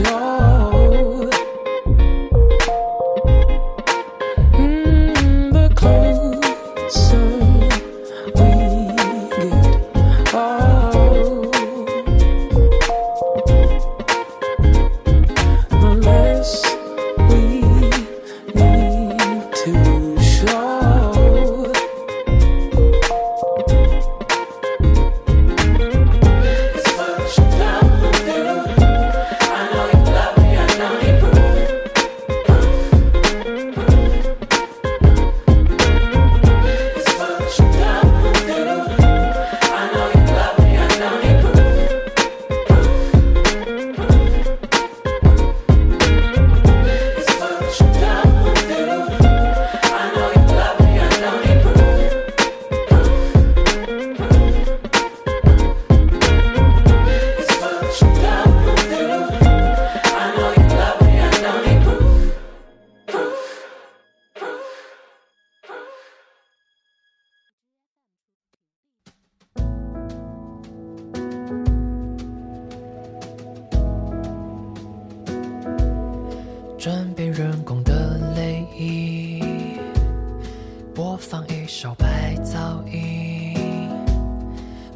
[0.00, 0.27] No.
[81.70, 83.54] 首白噪音，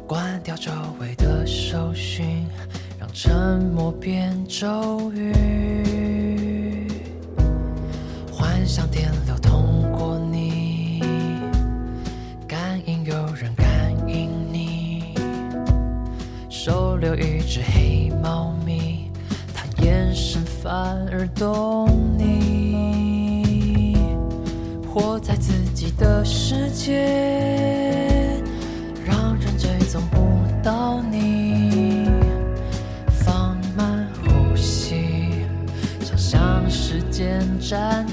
[0.07, 2.47] 关掉周围的搜寻，
[2.99, 6.91] 让沉默变咒语。
[8.31, 10.99] 幻想电流通过你，
[12.47, 15.13] 感应有人感应你，
[16.49, 19.11] 收留一只黑猫咪，
[19.53, 20.73] 它眼神反
[21.11, 21.92] 而动。
[26.83, 28.41] 界，
[29.05, 30.17] 让人追踪不
[30.61, 32.09] 到你，
[33.07, 35.45] 放慢呼吸，
[36.01, 38.12] 想象时间暂停。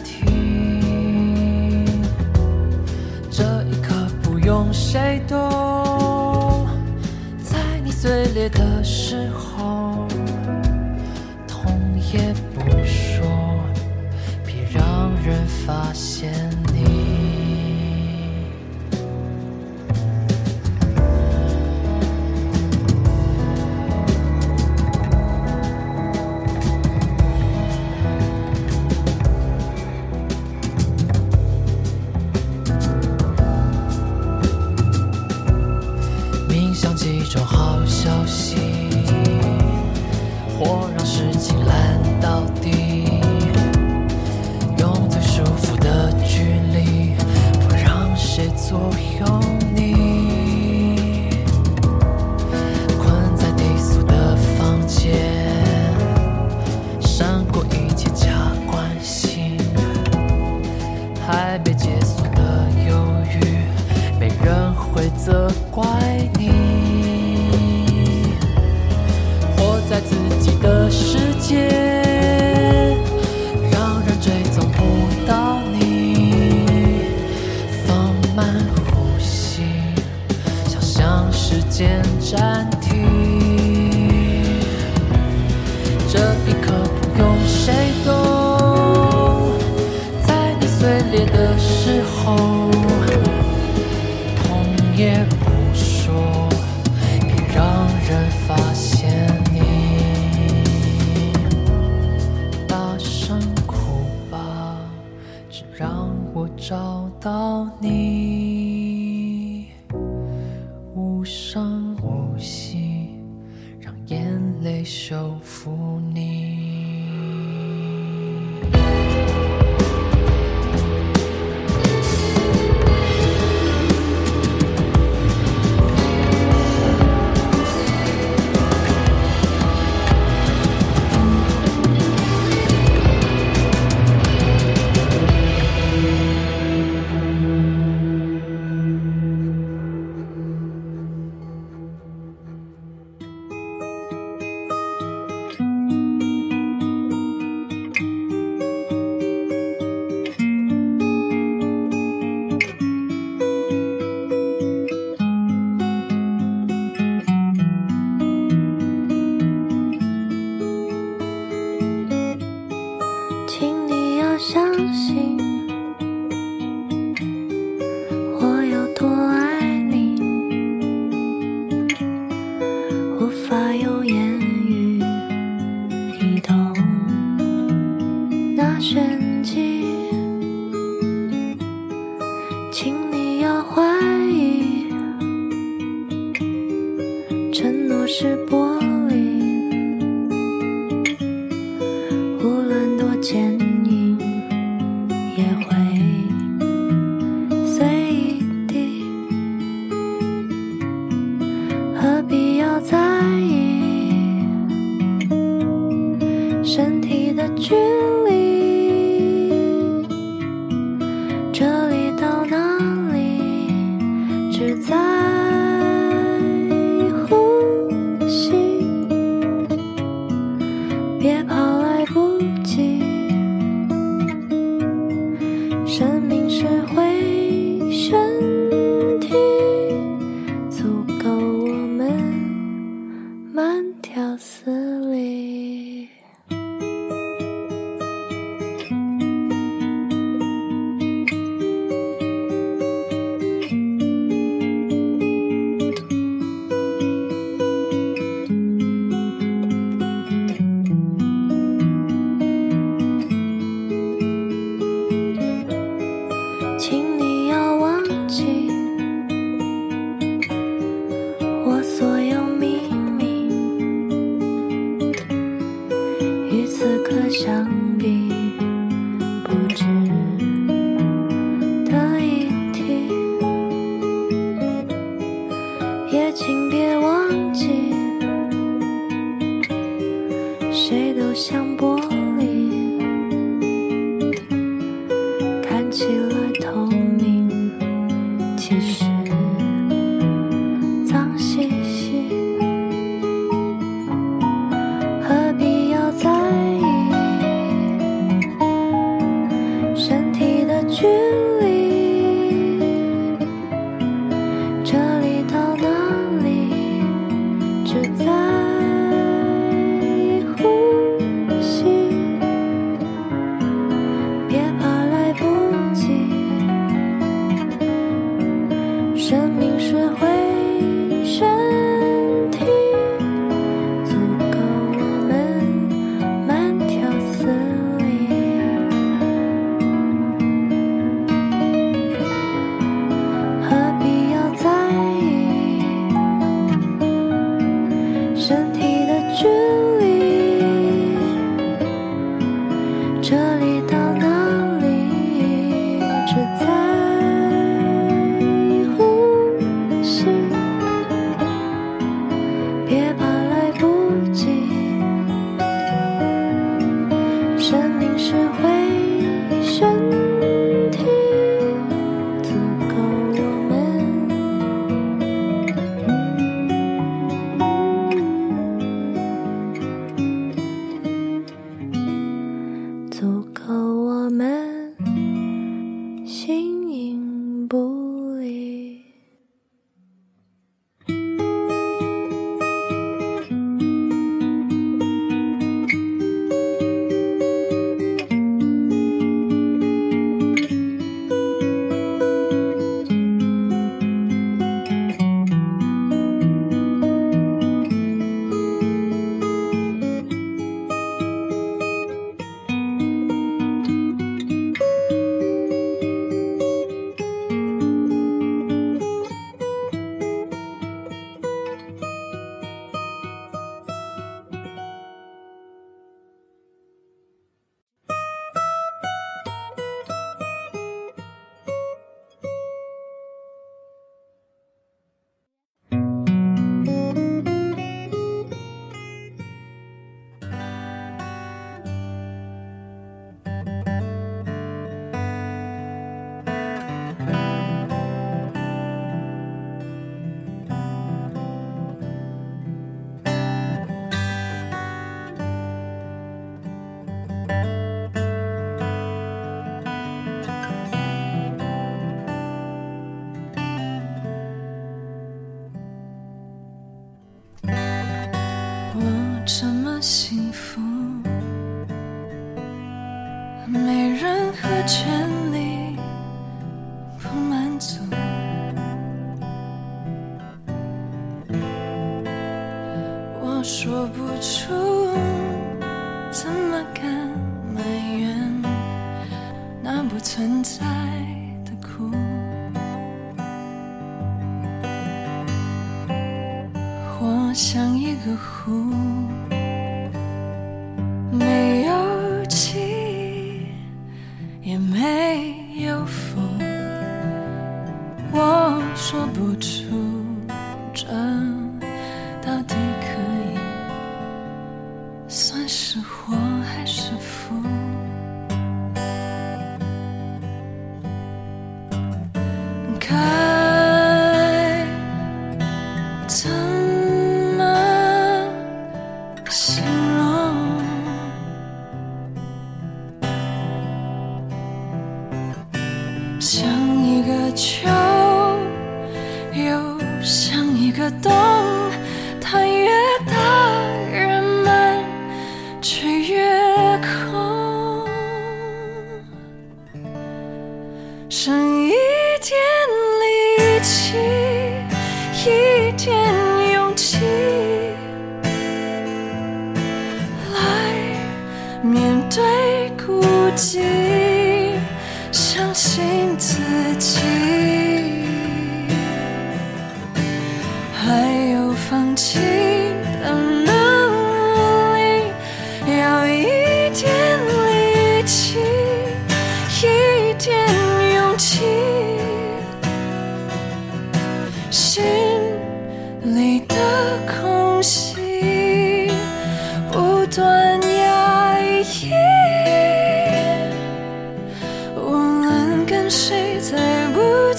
[114.85, 116.50] 守护你。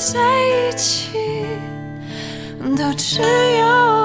[0.03, 1.11] 在一起
[2.75, 4.00] 都只有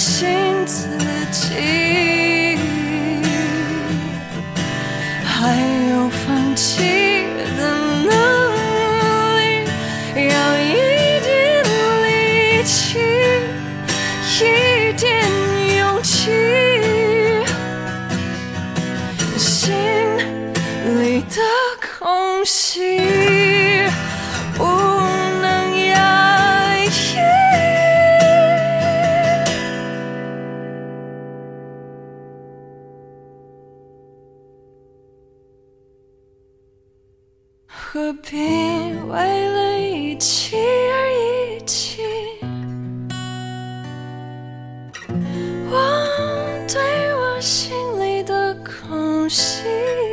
[0.00, 0.88] 信自
[1.30, 2.56] 己
[5.22, 5.54] 还
[5.90, 7.26] 有放弃
[7.58, 7.60] 的
[8.06, 8.08] 能
[9.36, 9.68] 力
[10.16, 10.72] 要一
[11.20, 11.28] 点
[12.02, 12.98] 力气
[14.40, 14.44] 一
[14.94, 15.06] 点
[15.76, 16.30] 勇气
[19.36, 19.74] 心
[20.98, 21.36] 里的
[21.98, 23.19] 空隙。
[49.70, 50.09] see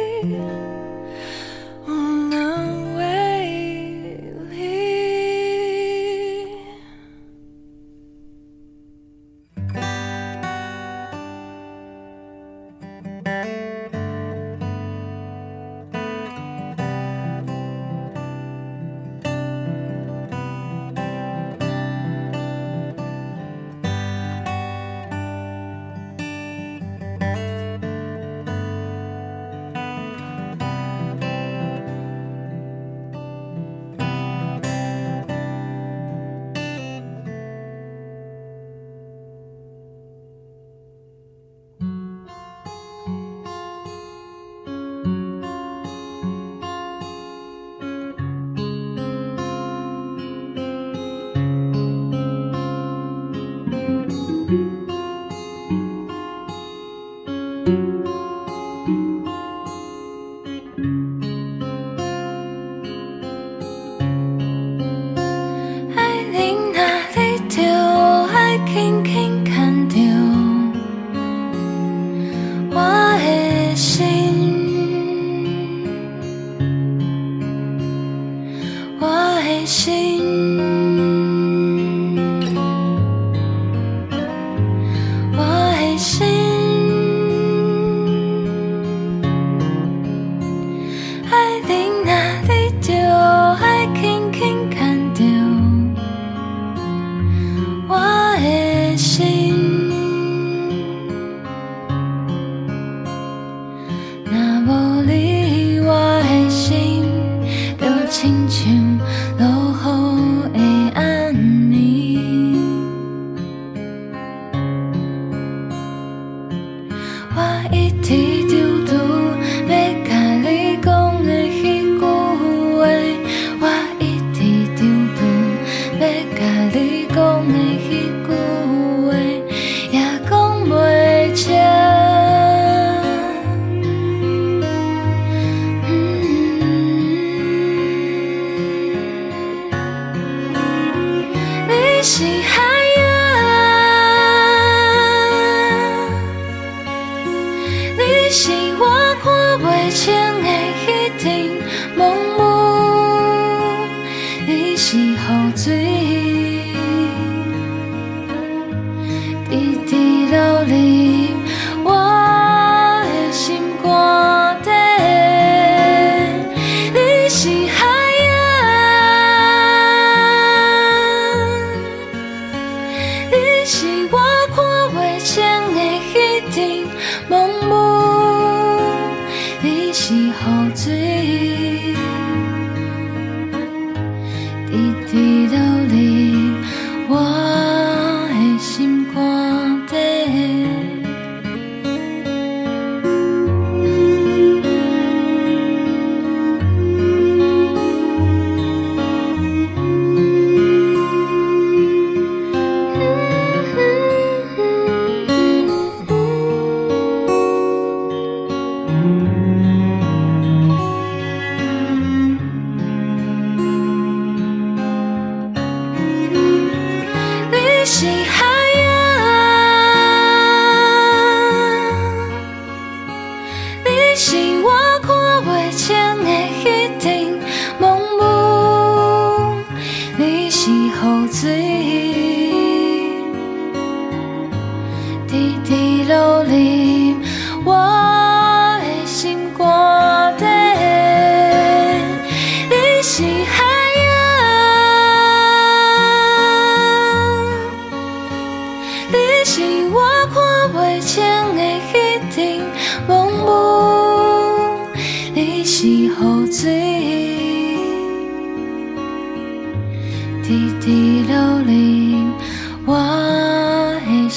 [184.69, 185.46] 滴滴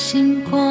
[0.01, 0.70] 星光。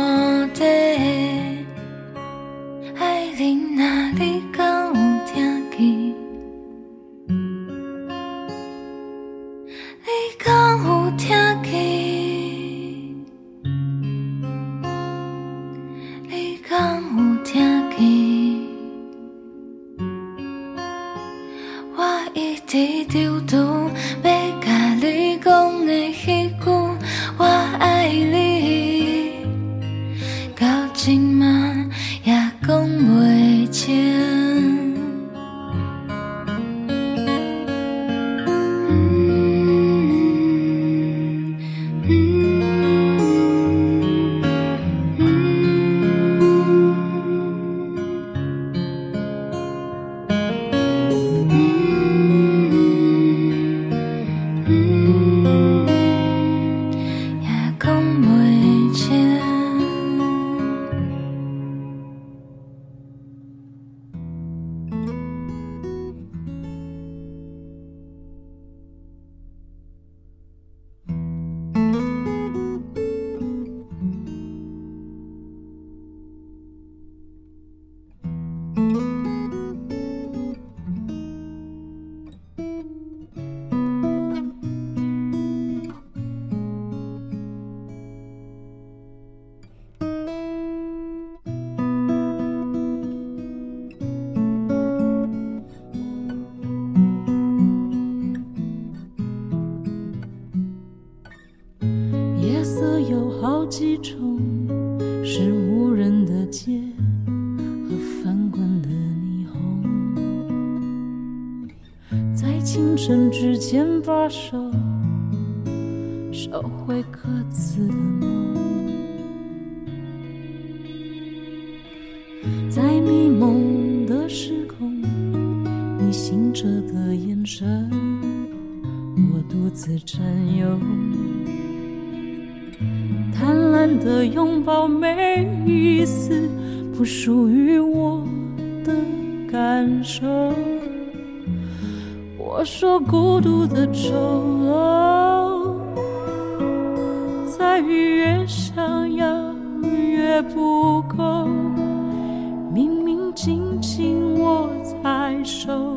[155.69, 155.95] 手，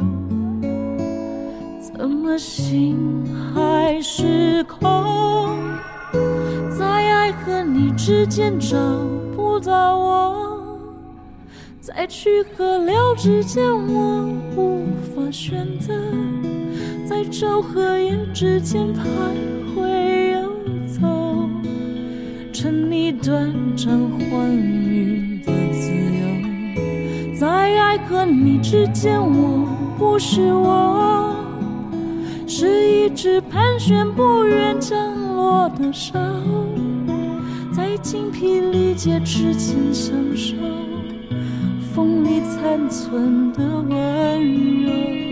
[1.81, 5.57] 怎么心还是空？
[6.79, 8.77] 在爱和你之间找
[9.35, 10.61] 不到我，
[11.81, 15.95] 在去和留之间我无法选择，
[17.09, 19.01] 在昼和夜之间徘
[19.75, 20.53] 徊游
[20.87, 21.49] 走，
[22.53, 25.32] 趁你短暂欢愉，
[27.43, 29.67] 在爱和你之间我
[29.99, 31.35] 不是我。
[32.47, 34.97] 是一只盘旋不愿降
[35.35, 36.13] 落的手，
[37.73, 40.55] 在精疲力竭之前享受
[41.93, 45.32] 风里残存的温柔。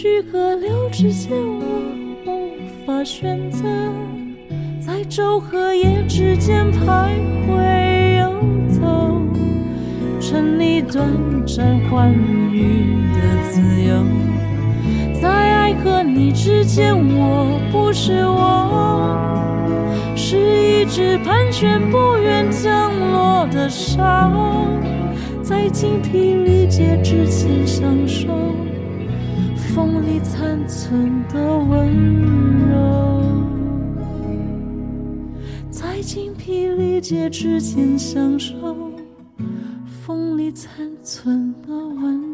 [0.00, 3.64] 去河流之间我无法选择。
[4.78, 7.10] 在昼和夜之间徘
[7.48, 8.30] 徊游
[8.68, 9.20] 走，
[10.20, 11.04] 趁你短
[11.44, 12.14] 暂欢
[12.52, 14.04] 愉的自由，
[15.20, 19.18] 在爱和你之间，我不是我，
[20.14, 24.30] 是一只盘旋不愿降落的沙，
[25.42, 28.28] 在精疲力竭之前享受
[29.78, 31.88] 风里残存的温
[32.68, 33.22] 柔，
[35.70, 38.52] 在精疲力竭之间享受
[40.04, 42.27] 风里残存的温柔。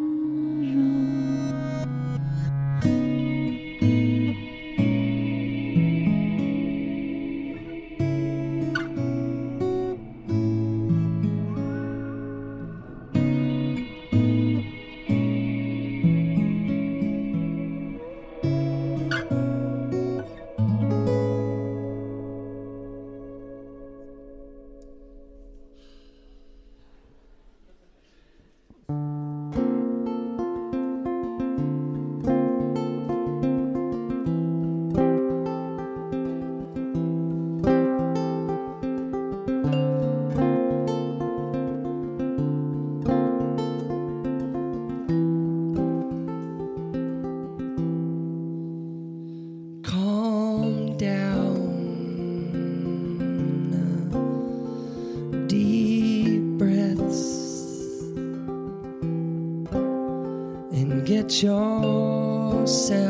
[61.24, 63.06] Get yourself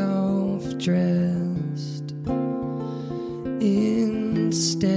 [0.77, 2.13] dressed.
[3.59, 4.93] Instead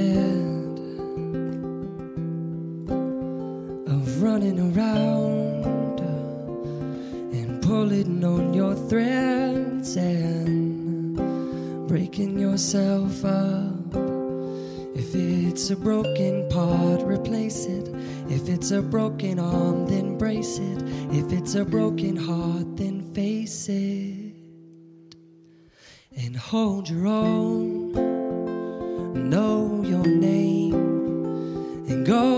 [3.88, 6.00] of running around
[7.32, 11.16] and pulling on your threads and
[11.88, 13.74] breaking yourself up.
[14.94, 17.88] If it's a broken part, replace it.
[18.28, 20.82] If it's a broken arm, then brace it.
[21.10, 22.07] If it's a broken
[32.08, 32.37] go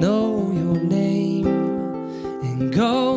[0.00, 3.09] know your name, and go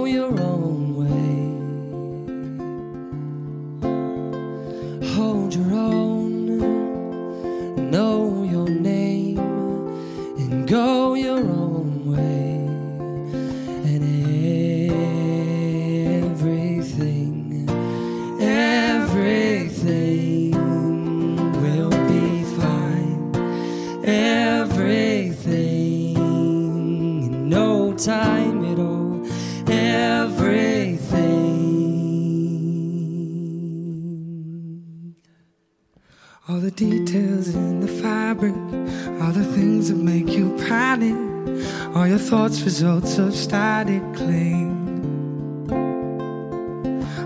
[42.65, 44.71] results of static cling.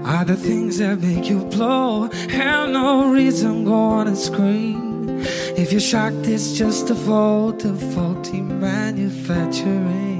[0.05, 2.09] Are the things that make you blow.
[2.29, 5.19] Have no reason, go on and scream.
[5.61, 10.17] If you're shocked, it's just a fault of faulty manufacturing.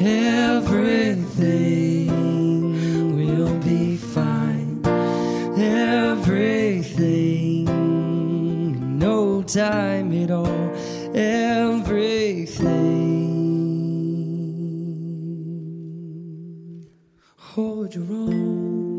[0.00, 2.06] Everything
[3.16, 4.80] will be fine.
[5.58, 7.64] Everything,
[8.98, 9.95] no time
[17.38, 18.98] Hold your own,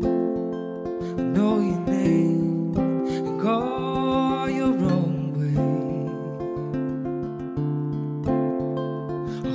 [1.32, 5.54] know your name, and go your own way.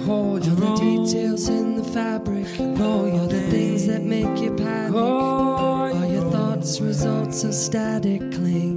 [0.05, 1.05] Hold your All own.
[1.05, 4.93] details in the fabric, know your All the things that make you panic.
[4.95, 8.72] All your, your thoughts, results of static cling.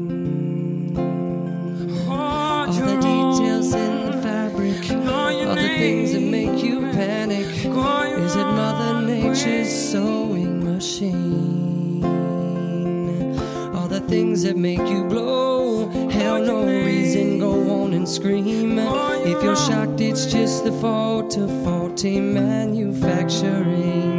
[14.46, 15.88] that make you blow.
[16.08, 18.78] Hell, no reason, go on and scream.
[18.78, 24.15] If you're shocked, it's just the fault of faulty manufacturing.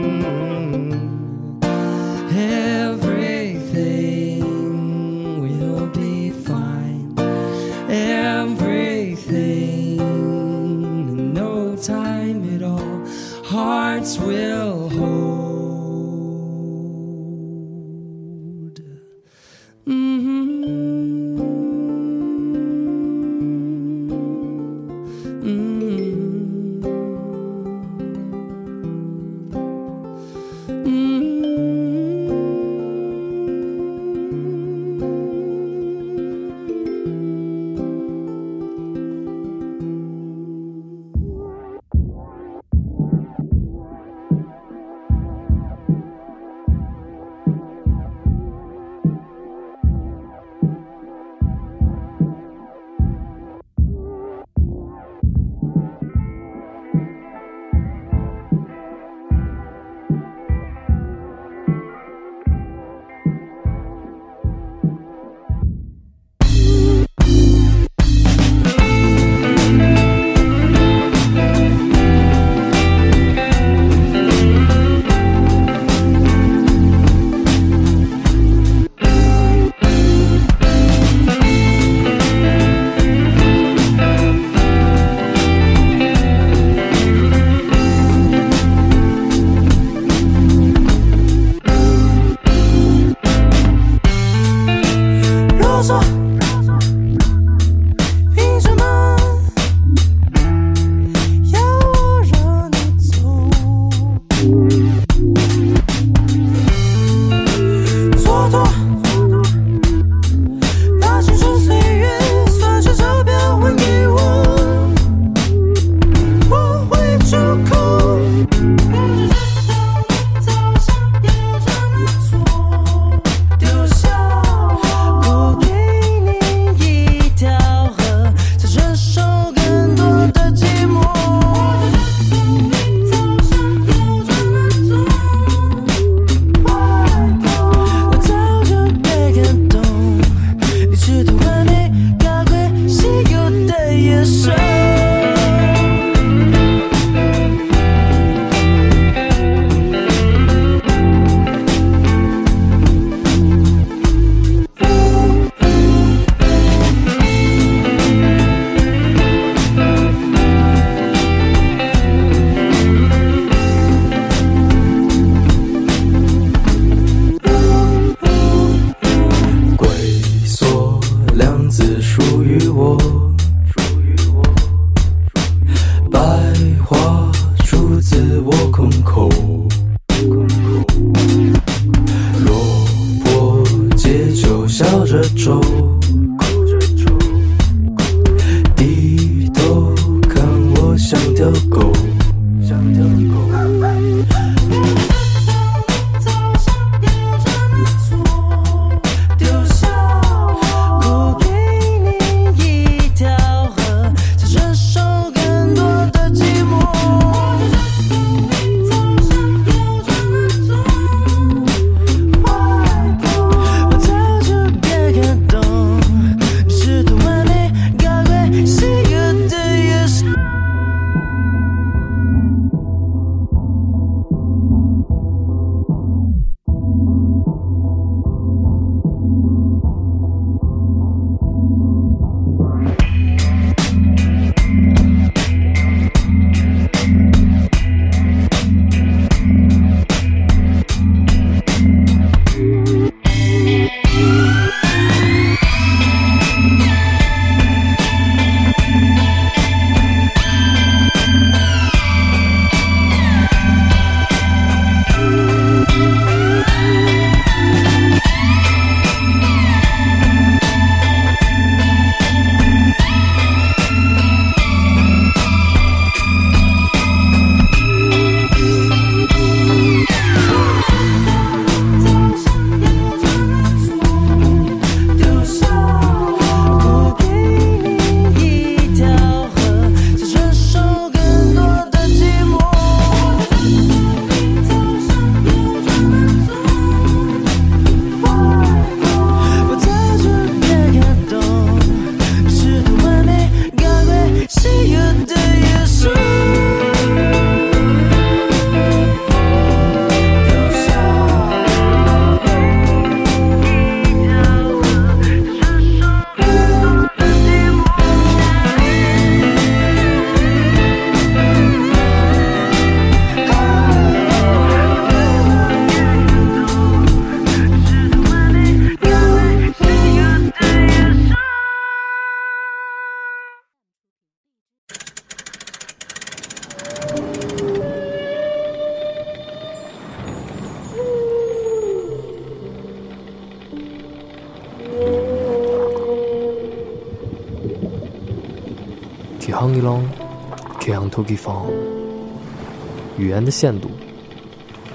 [343.38, 343.92] 言的限度，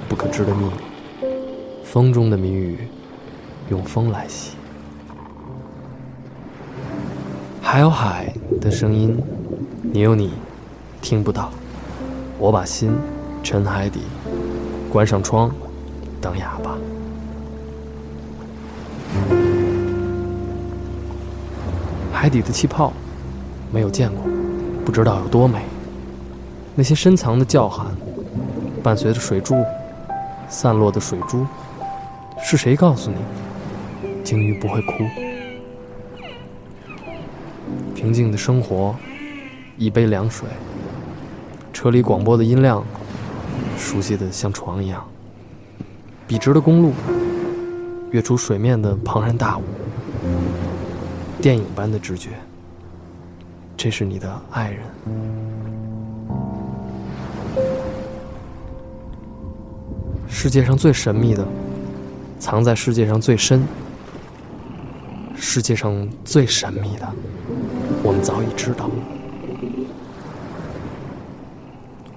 [0.09, 0.73] 不可知的秘密，
[1.85, 2.77] 风中的谜语，
[3.71, 4.57] 用风来洗。
[7.63, 9.17] 还有海的声音，
[9.81, 10.33] 你有你
[11.01, 11.53] 听不到。
[12.37, 12.93] 我把心
[13.45, 14.01] 沉海底，
[14.91, 15.49] 关上窗，
[16.21, 16.77] 当哑巴。
[22.13, 22.93] 海底的气泡，
[23.73, 24.25] 没有见过，
[24.85, 25.63] 不知道有多美。
[26.75, 27.87] 那些深藏的叫喊，
[28.83, 29.65] 伴随着水柱
[30.49, 31.47] 散落的水珠，
[32.43, 33.17] 是谁告诉你，
[34.25, 34.93] 鲸鱼不会哭？
[37.95, 38.95] 平静的生活，
[39.79, 40.49] 一杯凉水，
[41.73, 42.85] 车里广播的音量，
[43.79, 45.07] 熟悉的像床一样。
[46.27, 46.93] 笔直的公路，
[48.11, 49.63] 跃出水面的庞然大物，
[51.41, 52.31] 电影般的直觉。
[53.77, 55.72] 这是你的爱人。
[60.43, 61.47] 世界上最神秘的
[62.41, 63.65] 藏在世界上最深
[65.37, 67.09] 世界上最神秘的
[68.03, 68.91] 我们早已知道。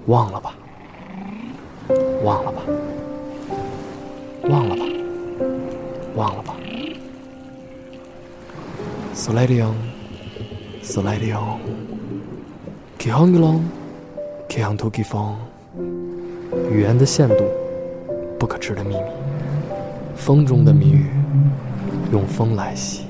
[0.06, 0.56] 忘了吧。
[2.24, 2.62] 忘了吧。
[4.48, 4.84] 忘了吧。
[6.16, 6.56] 忘了吧。
[9.14, 9.72] Solidio
[10.82, 11.60] solidio
[12.98, 13.60] kihonig long
[14.48, 15.36] kihon tokyo fall
[16.72, 17.55] 语言的限度。
[18.38, 19.00] 不可知的秘密，
[20.14, 21.06] 风中的谜语，
[22.12, 23.06] 用风来洗。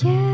[0.00, 0.27] 你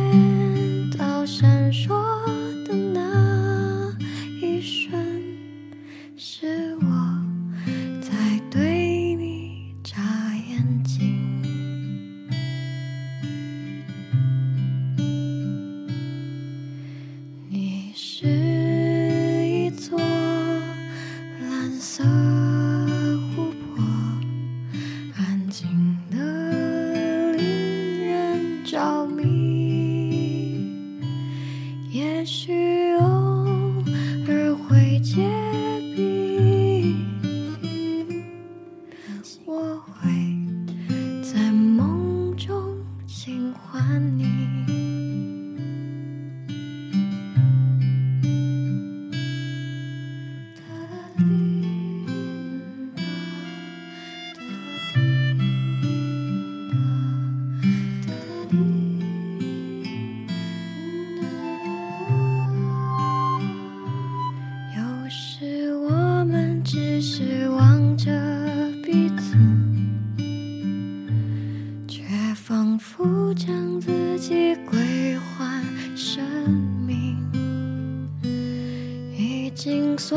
[74.26, 75.62] 己归还
[75.94, 76.24] 生
[76.86, 77.14] 命。
[79.14, 80.16] 已经所